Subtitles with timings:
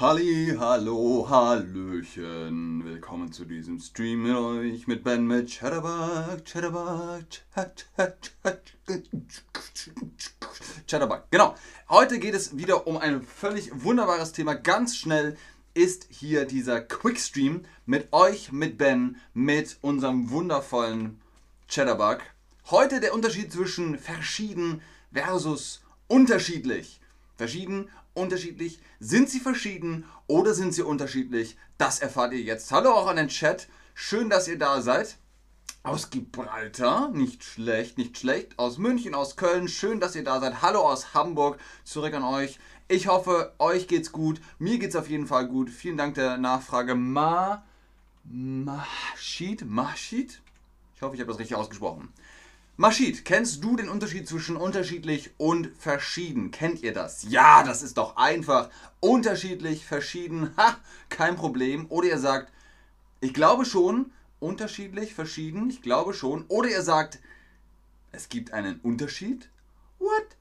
[0.00, 2.84] Halli, hallo, hallöchen.
[2.84, 7.24] Willkommen zu diesem Stream mit euch, mit Ben, mit Chatterbug, Chatterbug,
[10.86, 11.22] Chatterbug.
[11.32, 11.56] Genau.
[11.88, 14.54] Heute geht es wieder um ein völlig wunderbares Thema.
[14.54, 15.36] Ganz schnell
[15.74, 21.20] ist hier dieser Quickstream mit euch, mit Ben, mit unserem wundervollen
[21.68, 22.20] Chatterbug.
[22.70, 24.80] Heute der Unterschied zwischen verschieden
[25.12, 27.00] versus unterschiedlich.
[27.36, 27.88] Verschieden
[28.18, 28.80] unterschiedlich?
[29.00, 31.56] Sind sie verschieden oder sind sie unterschiedlich?
[31.78, 32.70] Das erfahrt ihr jetzt.
[32.72, 33.68] Hallo auch an den Chat.
[33.94, 35.16] Schön, dass ihr da seid.
[35.84, 38.58] Aus Gibraltar, nicht schlecht, nicht schlecht.
[38.58, 40.60] Aus München, aus Köln, schön, dass ihr da seid.
[40.60, 42.58] Hallo aus Hamburg, zurück an euch.
[42.88, 44.40] Ich hoffe, euch geht's gut.
[44.58, 45.70] Mir geht's auf jeden Fall gut.
[45.70, 46.94] Vielen Dank der Nachfrage.
[46.94, 47.64] Ma.
[48.24, 49.64] Mashid?
[49.64, 50.42] Mashid?
[50.94, 52.12] Ich hoffe, ich habe das richtig ausgesprochen.
[52.80, 56.52] Maschid, kennst du den Unterschied zwischen unterschiedlich und verschieden?
[56.52, 57.24] Kennt ihr das?
[57.28, 58.70] Ja, das ist doch einfach.
[59.00, 60.76] Unterschiedlich, verschieden, ha,
[61.08, 61.86] kein Problem.
[61.88, 62.52] Oder ihr sagt,
[63.18, 66.44] ich glaube schon, unterschiedlich, verschieden, ich glaube schon.
[66.46, 67.18] Oder ihr sagt,
[68.12, 69.50] es gibt einen Unterschied?
[69.98, 70.36] What?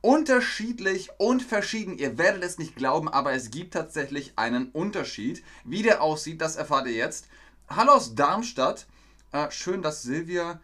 [0.00, 1.98] Unterschiedlich und verschieden.
[1.98, 5.44] Ihr werdet es nicht glauben, aber es gibt tatsächlich einen Unterschied.
[5.64, 7.28] Wie der aussieht, das erfahrt ihr jetzt.
[7.68, 8.86] Hallo aus Darmstadt.
[9.32, 10.62] Äh, schön, dass Silvia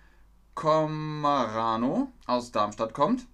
[0.54, 3.26] Comarano aus Darmstadt kommt.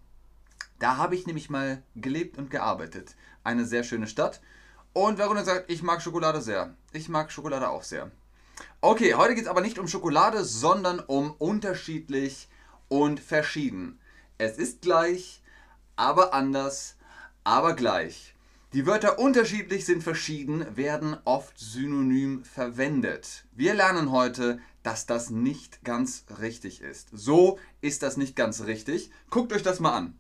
[0.79, 3.17] Da habe ich nämlich mal gelebt und gearbeitet.
[3.45, 4.41] Eine sehr schöne Stadt.
[4.93, 6.75] Und Verona sagt, ich mag Schokolade sehr.
[6.93, 8.11] Ich mag Schokolade auch sehr.
[8.81, 12.49] Okay, heute geht es aber nicht um Schokolade, sondern um unterschiedlich
[12.89, 14.01] und verschieden.
[14.39, 15.43] Es ist gleich,
[15.97, 16.97] aber anders,
[17.45, 18.35] aber gleich.
[18.73, 23.47] Die Wörter unterschiedlich sind verschieden, werden oft synonym verwendet.
[23.53, 27.09] Wir lernen heute dass das nicht ganz richtig ist.
[27.11, 29.11] So ist das nicht ganz richtig.
[29.31, 30.17] Guckt euch das mal an.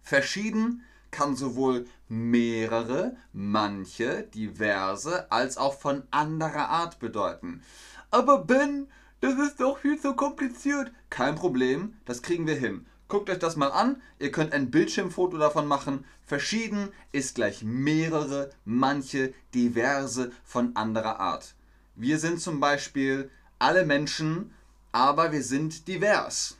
[0.00, 7.62] Verschieden kann sowohl mehrere, manche, diverse als auch von anderer Art bedeuten.
[8.10, 8.88] Aber Ben,
[9.20, 10.90] das ist doch viel zu kompliziert.
[11.10, 12.86] Kein Problem, das kriegen wir hin.
[13.08, 14.00] Guckt euch das mal an.
[14.18, 16.06] Ihr könnt ein Bildschirmfoto davon machen.
[16.24, 21.56] Verschieden ist gleich mehrere, manche, diverse von anderer Art.
[21.94, 24.52] Wir sind zum Beispiel alle Menschen,
[24.90, 26.56] aber wir sind divers.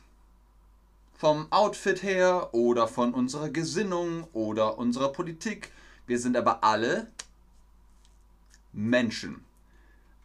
[1.13, 5.71] Vom Outfit her oder von unserer Gesinnung oder unserer Politik.
[6.07, 7.07] Wir sind aber alle
[8.71, 9.43] Menschen.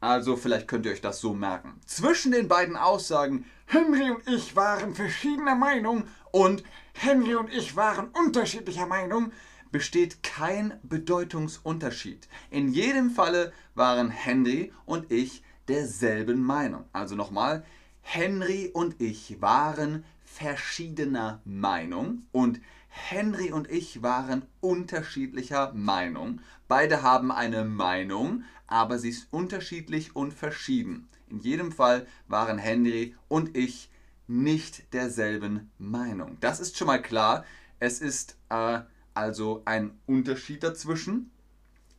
[0.01, 1.81] Also vielleicht könnt ihr euch das so merken.
[1.87, 8.09] Zwischen den beiden Aussagen Henry und ich waren verschiedener Meinung und Henry und ich waren
[8.09, 9.33] unterschiedlicher Meinung
[9.73, 12.29] besteht kein Bedeutungsunterschied.
[12.51, 16.85] In jedem Falle waren Henry und ich derselben Meinung.
[16.93, 17.65] Also nochmal,
[18.03, 26.41] Henry und ich waren verschiedener Meinung und Henry und ich waren unterschiedlicher Meinung.
[26.69, 31.09] Beide haben eine Meinung, aber sie ist unterschiedlich und verschieden.
[31.29, 33.91] In jedem Fall waren Henry und ich
[34.27, 36.37] nicht derselben Meinung.
[36.41, 37.45] Das ist schon mal klar.
[37.79, 38.81] Es ist äh,
[39.15, 41.31] also ein Unterschied dazwischen.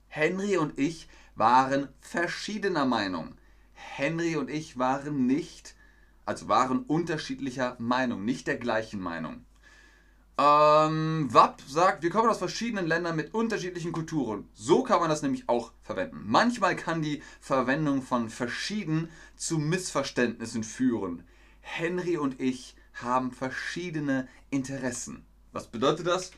[0.08, 3.36] Henry und ich waren verschiedener Meinung.
[3.78, 5.76] Henry und ich waren nicht,
[6.26, 9.46] also waren unterschiedlicher Meinung, nicht der gleichen Meinung.
[10.40, 14.48] Ähm, WAP sagt, wir kommen aus verschiedenen Ländern mit unterschiedlichen Kulturen.
[14.54, 16.22] So kann man das nämlich auch verwenden.
[16.26, 21.24] Manchmal kann die Verwendung von verschieden zu Missverständnissen führen.
[21.62, 25.26] Henry und ich haben verschiedene Interessen.
[25.54, 26.32] Was bedeutet das?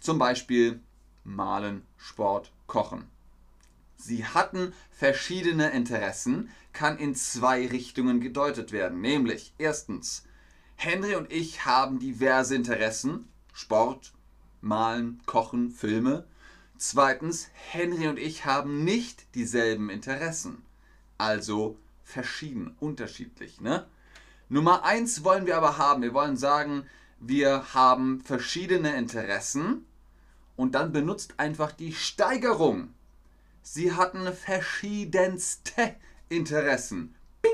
[0.00, 0.80] Zum Beispiel
[1.24, 3.11] Malen, Sport, Kochen.
[4.02, 9.00] Sie hatten verschiedene Interessen, kann in zwei Richtungen gedeutet werden.
[9.00, 10.24] Nämlich erstens,
[10.74, 14.12] Henry und ich haben diverse Interessen, Sport,
[14.60, 16.26] Malen, Kochen, Filme.
[16.78, 20.62] Zweitens, Henry und ich haben nicht dieselben Interessen,
[21.16, 23.60] also verschieden, unterschiedlich.
[23.60, 23.86] Ne?
[24.48, 26.02] Nummer eins wollen wir aber haben.
[26.02, 26.86] Wir wollen sagen,
[27.20, 29.86] wir haben verschiedene Interessen
[30.56, 32.92] und dann benutzt einfach die Steigerung.
[33.62, 35.94] Sie hatten verschiedenste
[36.28, 37.14] Interessen.
[37.40, 37.52] Bing!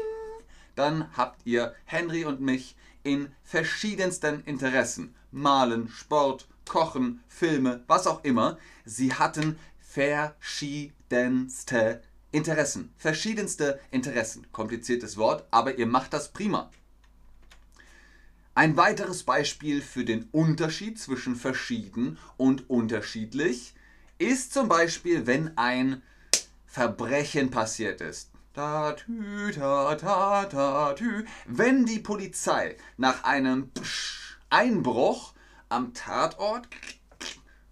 [0.74, 5.14] Dann habt ihr Henry und mich in verschiedensten Interessen.
[5.30, 8.58] Malen, Sport, Kochen, Filme, was auch immer.
[8.86, 12.02] Sie hatten verschiedenste
[12.32, 12.92] Interessen.
[12.96, 14.46] Verschiedenste Interessen.
[14.52, 16.70] Kompliziertes Wort, aber ihr macht das prima.
[18.54, 23.74] Ein weiteres Beispiel für den Unterschied zwischen verschieden und unterschiedlich
[24.18, 26.02] ist zum Beispiel, wenn ein
[26.66, 28.30] Verbrechen passiert ist.
[28.52, 31.24] Da, tü, ta, ta, ta, tü.
[31.46, 33.70] Wenn die Polizei nach einem
[34.50, 35.32] Einbruch
[35.68, 36.68] am Tatort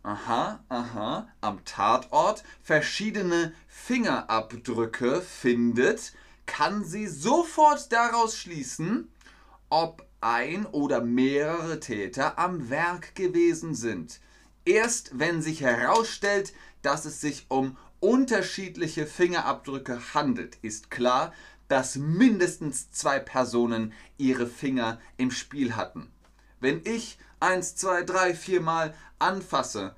[0.06, 6.12] aha, aha, am Tatort verschiedene Fingerabdrücke findet,
[6.46, 9.10] kann sie sofort daraus schließen,
[9.68, 14.20] ob ein oder mehrere Täter am Werk gewesen sind.
[14.66, 16.52] Erst wenn sich herausstellt,
[16.82, 21.32] dass es sich um unterschiedliche Fingerabdrücke handelt, ist klar,
[21.68, 26.10] dass mindestens zwei Personen ihre Finger im Spiel hatten.
[26.58, 29.94] Wenn ich eins, zwei, drei, vier Mal anfasse,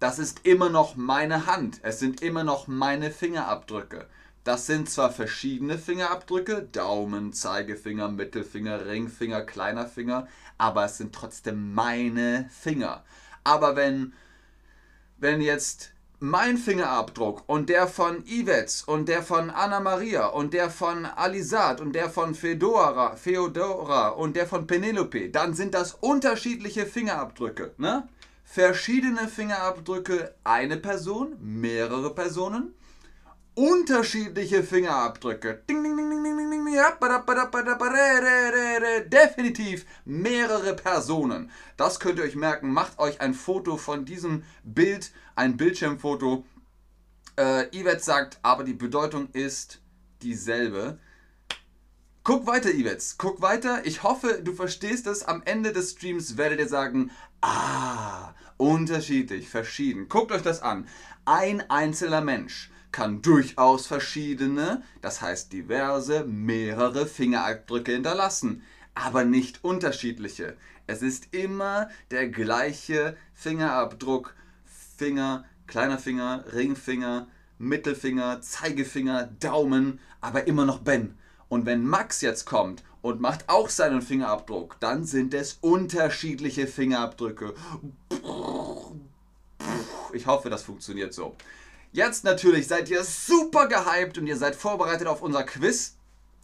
[0.00, 1.78] das ist immer noch meine Hand.
[1.82, 4.08] Es sind immer noch meine Fingerabdrücke.
[4.42, 10.26] Das sind zwar verschiedene Fingerabdrücke, Daumen, Zeigefinger, Mittelfinger, Ringfinger, kleiner Finger,
[10.58, 13.04] aber es sind trotzdem meine Finger.
[13.44, 14.12] Aber wenn,
[15.18, 20.70] wenn jetzt mein Fingerabdruck und der von Yvette und der von Anna Maria und der
[20.70, 26.86] von Alisat und der von Fedora, Feodora und der von Penelope, dann sind das unterschiedliche
[26.86, 27.72] Fingerabdrücke.
[27.76, 28.06] Ne?
[28.44, 32.72] Verschiedene Fingerabdrücke, eine Person, mehrere Personen
[33.54, 35.62] unterschiedliche Fingerabdrücke.
[39.06, 41.50] Definitiv mehrere Personen.
[41.76, 42.72] Das könnt ihr euch merken.
[42.72, 46.44] Macht euch ein Foto von diesem Bild, ein Bildschirmfoto.
[47.36, 49.80] Äh, Yvette sagt, aber die Bedeutung ist
[50.22, 50.98] dieselbe.
[52.24, 53.04] Guck weiter, Yvette.
[53.18, 53.84] Guck weiter.
[53.84, 55.24] Ich hoffe, du verstehst es.
[55.24, 57.10] Am Ende des Streams werdet ihr sagen,
[57.40, 60.08] ah, unterschiedlich, verschieden.
[60.08, 60.86] Guckt euch das an.
[61.24, 68.62] Ein einzelner Mensch kann durchaus verschiedene, das heißt diverse, mehrere Fingerabdrücke hinterlassen,
[68.94, 70.56] aber nicht unterschiedliche.
[70.86, 74.34] Es ist immer der gleiche Fingerabdruck.
[74.96, 77.26] Finger, kleiner Finger, Ringfinger,
[77.58, 81.16] Mittelfinger, Zeigefinger, Daumen, aber immer noch Ben.
[81.48, 87.54] Und wenn Max jetzt kommt und macht auch seinen Fingerabdruck, dann sind es unterschiedliche Fingerabdrücke.
[90.12, 91.36] Ich hoffe, das funktioniert so.
[91.94, 95.96] Jetzt natürlich seid ihr super gehypt und ihr seid vorbereitet auf unser Quiz.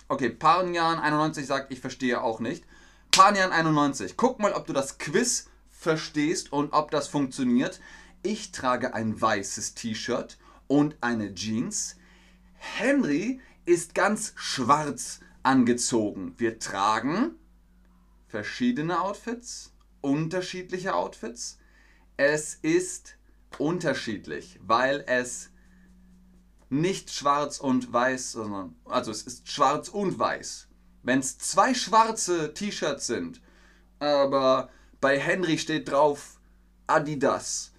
[0.07, 2.65] Okay, Panjan91 sagt, ich verstehe auch nicht.
[3.13, 7.81] Panjan91, guck mal, ob du das Quiz verstehst und ob das funktioniert.
[8.23, 10.37] Ich trage ein weißes T-Shirt
[10.67, 11.97] und eine Jeans.
[12.57, 16.35] Henry ist ganz schwarz angezogen.
[16.37, 17.37] Wir tragen
[18.27, 19.73] verschiedene Outfits,
[20.03, 21.59] unterschiedliche Outfits.
[22.19, 23.18] Es ist
[23.59, 25.51] unterschiedlich, weil es
[26.71, 30.69] nicht schwarz und weiß, sondern also es ist schwarz und weiß.
[31.03, 33.41] Wenn es zwei schwarze T-Shirts sind,
[33.99, 34.69] aber
[35.01, 36.39] bei Henry steht drauf
[36.87, 37.73] Adidas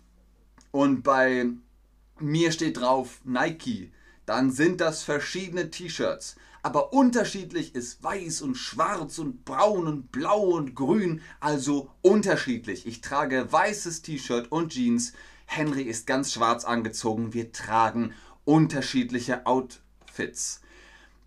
[0.71, 1.45] und bei
[2.19, 3.92] mir steht drauf Nike,
[4.25, 6.36] dann sind das verschiedene T-Shirts.
[6.62, 12.86] Aber unterschiedlich ist weiß und schwarz und braun und blau und grün, also unterschiedlich.
[12.86, 15.13] Ich trage weißes T-Shirt und Jeans
[15.49, 17.33] Henry ist ganz schwarz angezogen.
[17.33, 18.13] Wir tragen
[18.45, 20.61] unterschiedliche Outfits.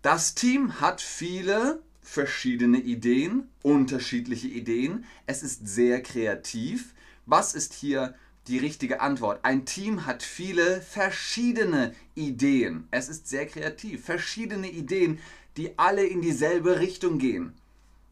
[0.01, 5.03] Das Team hat viele verschiedene Ideen, unterschiedliche Ideen.
[5.27, 6.93] Es ist sehr kreativ.
[7.25, 8.15] Was ist hier
[8.47, 9.43] die richtige Antwort?
[9.43, 12.87] Ein Team hat viele verschiedene Ideen.
[12.91, 14.05] Es ist sehr kreativ.
[14.05, 15.19] Verschiedene Ideen,
[15.57, 17.53] die alle in dieselbe Richtung gehen.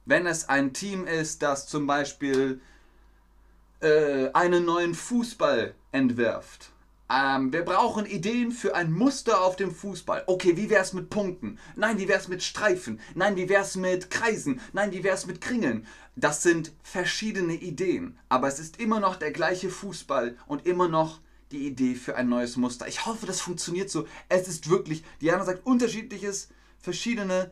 [0.05, 2.59] Wenn es ein Team ist, das zum Beispiel
[3.81, 6.72] äh, einen neuen Fußball entwirft.
[7.12, 10.23] Ähm, wir brauchen Ideen für ein Muster auf dem Fußball.
[10.28, 11.59] Okay, wie wär's mit Punkten?
[11.76, 13.02] Nein, wie wär's mit Streifen?
[13.16, 14.61] Nein, wie wär's mit Kreisen?
[14.71, 15.85] Nein, wie wär's mit Kringeln?
[16.16, 21.19] Das sind verschiedene Ideen, aber es ist immer noch der gleiche Fußball und immer noch
[21.52, 22.88] die Idee für ein neues Muster.
[22.88, 24.07] Ich hoffe, das funktioniert so.
[24.30, 26.47] Es ist wirklich, Diana sagt unterschiedliches,
[26.80, 27.52] verschiedene,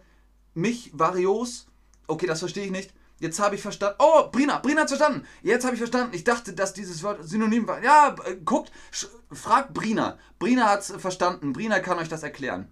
[0.53, 1.67] mich, varios.
[2.07, 2.93] Okay, das verstehe ich nicht.
[3.19, 3.97] Jetzt habe ich verstanden.
[3.99, 5.25] Oh, Brina, Brina hat verstanden.
[5.43, 6.15] Jetzt habe ich verstanden.
[6.15, 7.83] Ich dachte, dass dieses Wort synonym war.
[7.83, 8.71] Ja, äh, guckt,
[9.31, 10.17] fragt Brina.
[10.39, 11.53] Brina hat es verstanden.
[11.53, 12.71] Brina kann euch das erklären.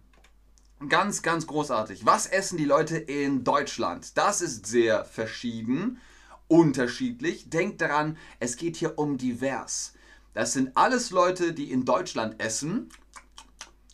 [0.90, 2.06] Ganz, ganz großartig.
[2.06, 4.16] Was essen die Leute in Deutschland?
[4.18, 6.00] Das ist sehr verschieden,
[6.48, 7.50] unterschiedlich.
[7.50, 9.94] Denkt daran, es geht hier um divers.
[10.34, 12.90] Das sind alles Leute, die in Deutschland essen,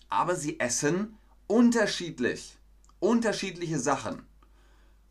[0.09, 1.17] aber sie essen
[1.47, 2.57] unterschiedlich.
[2.99, 4.23] Unterschiedliche Sachen.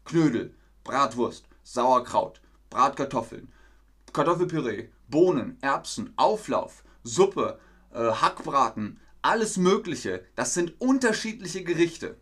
[0.04, 3.52] Knödel, Bratwurst, Sauerkraut, Bratkartoffeln,
[4.12, 7.58] Kartoffelpüree, Bohnen, Erbsen, Auflauf, Suppe,
[7.92, 10.24] äh, Hackbraten, alles Mögliche.
[10.34, 12.16] Das sind unterschiedliche Gerichte.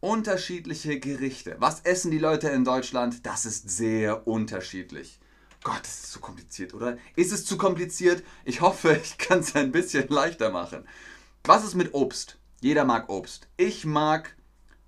[0.00, 1.56] Unterschiedliche Gerichte.
[1.58, 3.26] Was essen die Leute in Deutschland?
[3.26, 5.18] Das ist sehr unterschiedlich.
[5.64, 6.98] Gott, das ist zu kompliziert, oder?
[7.16, 8.22] Ist es zu kompliziert?
[8.44, 10.86] Ich hoffe, ich kann es ein bisschen leichter machen.
[11.44, 12.38] Was ist mit Obst?
[12.60, 13.48] Jeder mag Obst.
[13.56, 14.36] Ich mag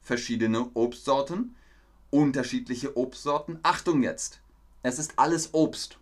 [0.01, 1.57] verschiedene Obstsorten
[2.11, 3.59] unterschiedliche Obstsorten.
[3.63, 4.41] Achtung jetzt,
[4.83, 5.99] es ist alles Obst.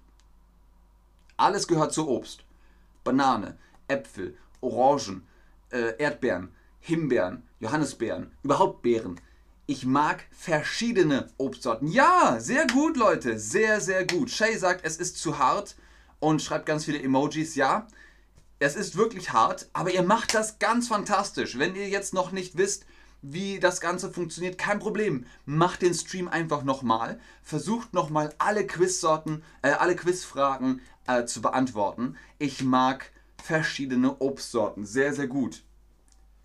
[1.37, 2.45] Alles gehört zu Obst.
[3.05, 5.27] Banane, Äpfel, Orangen,
[5.71, 9.21] äh, Erdbeeren, Himbeeren, Johannisbeeren, überhaupt Beeren.
[9.67, 11.89] Ich mag verschiedene Obstsorten.
[11.89, 13.39] Ja, sehr gut, Leute.
[13.39, 14.31] Sehr, sehr gut.
[14.31, 15.77] Shay sagt, es ist zu hart
[16.21, 17.55] und schreibt ganz viele Emojis.
[17.55, 17.87] Ja,
[18.59, 21.59] es ist wirklich hart, aber ihr macht das ganz fantastisch.
[21.59, 22.87] Wenn ihr jetzt noch nicht wisst,
[23.23, 25.27] wie das Ganze funktioniert, kein Problem.
[25.45, 27.21] Macht den Stream einfach nochmal.
[27.43, 32.17] Versucht nochmal alle Quizsorten, äh, alle Quizfragen äh, zu beantworten.
[32.39, 33.11] Ich mag
[33.43, 34.85] verschiedene Obstsorten.
[34.87, 35.63] Sehr, sehr gut.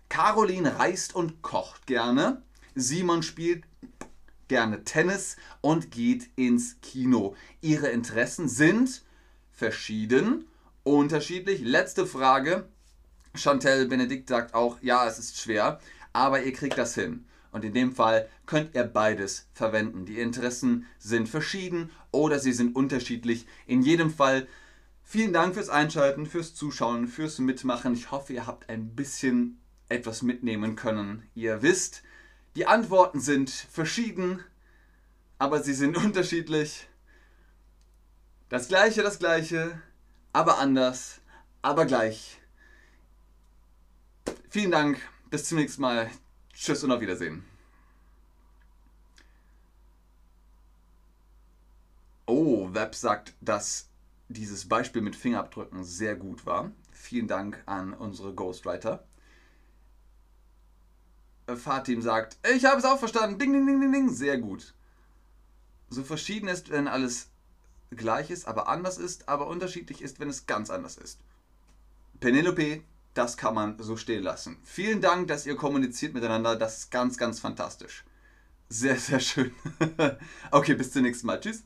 [0.08, 2.42] Caroline reist und kocht gerne.
[2.74, 3.64] Simon spielt
[4.48, 7.34] gerne Tennis und geht ins Kino.
[7.60, 9.02] Ihre Interessen sind
[9.52, 10.46] verschieden,
[10.82, 11.60] unterschiedlich.
[11.60, 12.68] Letzte Frage.
[13.34, 15.80] Chantel Benedikt sagt auch, ja, es ist schwer,
[16.14, 17.26] aber ihr kriegt das hin.
[17.52, 20.06] Und in dem Fall könnt ihr beides verwenden.
[20.06, 23.46] Die Interessen sind verschieden oder sie sind unterschiedlich.
[23.66, 24.48] In jedem Fall
[25.02, 27.94] vielen Dank fürs Einschalten, fürs Zuschauen, fürs Mitmachen.
[27.94, 31.28] Ich hoffe, ihr habt ein bisschen etwas mitnehmen können.
[31.34, 32.02] Ihr wisst,
[32.56, 34.40] die Antworten sind verschieden,
[35.38, 36.88] aber sie sind unterschiedlich.
[38.48, 39.80] Das gleiche, das gleiche,
[40.32, 41.20] aber anders,
[41.62, 42.40] aber gleich.
[44.50, 45.00] Vielen Dank,
[45.34, 46.08] bis zum nächsten Mal.
[46.52, 47.44] Tschüss und auf Wiedersehen.
[52.24, 53.88] Oh, Web sagt, dass
[54.28, 56.70] dieses Beispiel mit Fingerabdrücken sehr gut war.
[56.92, 59.02] Vielen Dank an unsere Ghostwriter.
[61.56, 63.36] Fatim sagt, ich habe es auch verstanden.
[63.36, 64.10] Ding, ding, ding, ding, ding.
[64.10, 64.72] Sehr gut.
[65.90, 67.28] So verschieden ist, wenn alles
[67.90, 71.18] gleich ist, aber anders ist, aber unterschiedlich ist, wenn es ganz anders ist.
[72.20, 74.58] Penelope, das kann man so stehen lassen.
[74.64, 76.56] Vielen Dank, dass ihr kommuniziert miteinander.
[76.56, 78.04] Das ist ganz, ganz fantastisch.
[78.68, 79.52] Sehr, sehr schön.
[80.50, 81.40] okay, bis zum nächsten Mal.
[81.40, 81.64] Tschüss.